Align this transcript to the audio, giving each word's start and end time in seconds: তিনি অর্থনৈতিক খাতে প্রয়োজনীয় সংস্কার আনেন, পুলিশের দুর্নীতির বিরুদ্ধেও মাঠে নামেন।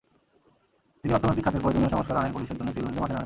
তিনি 1.01 1.11
অর্থনৈতিক 1.15 1.43
খাতে 1.45 1.59
প্রয়োজনীয় 1.63 1.91
সংস্কার 1.95 2.19
আনেন, 2.21 2.33
পুলিশের 2.35 2.57
দুর্নীতির 2.57 2.83
বিরুদ্ধেও 2.83 3.03
মাঠে 3.03 3.13
নামেন। 3.13 3.19